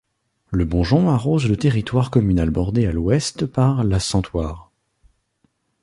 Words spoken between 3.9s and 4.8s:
Santoire.